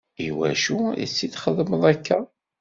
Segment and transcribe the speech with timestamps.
[0.27, 2.19] Iwacu i iti-txedmeḍ akka?